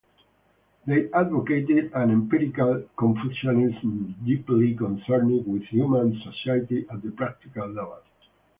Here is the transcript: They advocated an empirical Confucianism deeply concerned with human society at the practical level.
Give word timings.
They 0.87 1.11
advocated 1.11 1.91
an 1.93 2.09
empirical 2.09 2.89
Confucianism 2.97 4.15
deeply 4.25 4.73
concerned 4.73 5.45
with 5.45 5.61
human 5.65 6.19
society 6.23 6.87
at 6.91 7.03
the 7.03 7.11
practical 7.11 7.67
level. 7.67 7.99